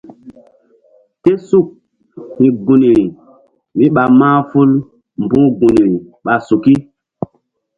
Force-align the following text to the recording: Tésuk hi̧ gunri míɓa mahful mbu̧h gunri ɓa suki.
Tésuk 1.21 1.67
hi̧ 2.39 2.51
gunri 2.65 2.91
míɓa 3.77 4.03
mahful 4.19 4.71
mbu̧h 5.23 5.47
gunri 5.59 5.89
ɓa 6.23 6.33
suki. 6.47 6.75